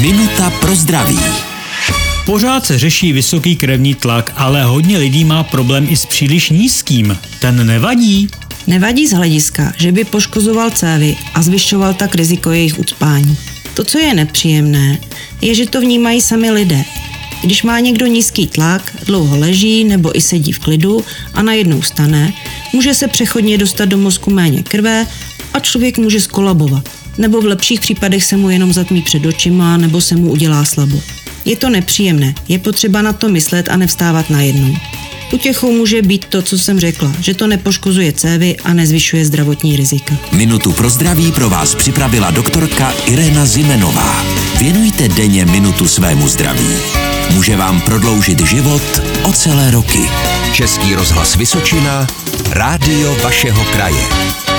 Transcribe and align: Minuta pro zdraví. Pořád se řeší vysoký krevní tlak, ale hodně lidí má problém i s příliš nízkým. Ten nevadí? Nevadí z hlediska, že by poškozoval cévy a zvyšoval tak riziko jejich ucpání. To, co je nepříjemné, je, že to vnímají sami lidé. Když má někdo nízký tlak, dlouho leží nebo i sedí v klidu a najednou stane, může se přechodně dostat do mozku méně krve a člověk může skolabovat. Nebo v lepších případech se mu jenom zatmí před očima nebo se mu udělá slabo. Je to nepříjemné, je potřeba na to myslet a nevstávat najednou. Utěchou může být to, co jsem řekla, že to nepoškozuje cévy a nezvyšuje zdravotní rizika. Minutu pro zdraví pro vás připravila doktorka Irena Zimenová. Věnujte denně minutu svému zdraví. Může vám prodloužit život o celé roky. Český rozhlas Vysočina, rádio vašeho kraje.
Minuta 0.00 0.50
pro 0.50 0.74
zdraví. 0.74 1.18
Pořád 2.26 2.66
se 2.66 2.78
řeší 2.78 3.12
vysoký 3.12 3.56
krevní 3.56 3.94
tlak, 3.94 4.32
ale 4.36 4.64
hodně 4.64 4.98
lidí 4.98 5.24
má 5.24 5.42
problém 5.44 5.86
i 5.90 5.96
s 5.96 6.06
příliš 6.06 6.50
nízkým. 6.50 7.18
Ten 7.40 7.66
nevadí? 7.66 8.28
Nevadí 8.66 9.06
z 9.06 9.12
hlediska, 9.12 9.72
že 9.76 9.92
by 9.92 10.04
poškozoval 10.04 10.70
cévy 10.70 11.16
a 11.34 11.42
zvyšoval 11.42 11.94
tak 11.94 12.14
riziko 12.14 12.50
jejich 12.50 12.78
ucpání. 12.78 13.36
To, 13.74 13.84
co 13.84 13.98
je 13.98 14.14
nepříjemné, 14.14 14.98
je, 15.40 15.54
že 15.54 15.66
to 15.66 15.80
vnímají 15.80 16.20
sami 16.20 16.50
lidé. 16.50 16.84
Když 17.42 17.62
má 17.62 17.80
někdo 17.80 18.06
nízký 18.06 18.46
tlak, 18.46 18.96
dlouho 19.06 19.38
leží 19.38 19.84
nebo 19.84 20.16
i 20.18 20.20
sedí 20.20 20.52
v 20.52 20.58
klidu 20.58 21.04
a 21.34 21.42
najednou 21.42 21.82
stane, 21.82 22.32
může 22.72 22.94
se 22.94 23.08
přechodně 23.08 23.58
dostat 23.58 23.84
do 23.84 23.98
mozku 23.98 24.30
méně 24.30 24.62
krve 24.62 25.06
a 25.54 25.60
člověk 25.60 25.98
může 25.98 26.20
skolabovat. 26.20 26.99
Nebo 27.18 27.40
v 27.40 27.44
lepších 27.44 27.80
případech 27.80 28.24
se 28.24 28.36
mu 28.36 28.50
jenom 28.50 28.72
zatmí 28.72 29.02
před 29.02 29.26
očima 29.26 29.76
nebo 29.76 30.00
se 30.00 30.16
mu 30.16 30.30
udělá 30.30 30.64
slabo. 30.64 31.00
Je 31.44 31.56
to 31.56 31.70
nepříjemné, 31.70 32.34
je 32.48 32.58
potřeba 32.58 33.02
na 33.02 33.12
to 33.12 33.28
myslet 33.28 33.68
a 33.68 33.76
nevstávat 33.76 34.30
najednou. 34.30 34.76
Utěchou 35.32 35.72
může 35.72 36.02
být 36.02 36.24
to, 36.24 36.42
co 36.42 36.58
jsem 36.58 36.80
řekla, 36.80 37.12
že 37.20 37.34
to 37.34 37.46
nepoškozuje 37.46 38.12
cévy 38.12 38.56
a 38.64 38.74
nezvyšuje 38.74 39.24
zdravotní 39.24 39.76
rizika. 39.76 40.14
Minutu 40.32 40.72
pro 40.72 40.90
zdraví 40.90 41.32
pro 41.32 41.50
vás 41.50 41.74
připravila 41.74 42.30
doktorka 42.30 42.92
Irena 43.06 43.46
Zimenová. 43.46 44.24
Věnujte 44.58 45.08
denně 45.08 45.44
minutu 45.44 45.88
svému 45.88 46.28
zdraví. 46.28 46.68
Může 47.34 47.56
vám 47.56 47.80
prodloužit 47.80 48.46
život 48.46 48.82
o 49.22 49.32
celé 49.32 49.70
roky. 49.70 50.00
Český 50.52 50.94
rozhlas 50.94 51.36
Vysočina, 51.36 52.06
rádio 52.50 53.16
vašeho 53.22 53.64
kraje. 53.64 54.49